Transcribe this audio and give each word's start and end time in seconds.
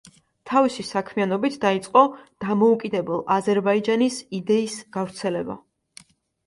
თავისი 0.51 0.85
საქმიანობით 0.91 1.59
დაიწყო 1.65 2.03
„დამოუკიდებელ 2.47 3.23
აზერბაიჯანის“ 3.39 4.19
იდეის 4.41 4.81
გავრცელება. 4.99 5.63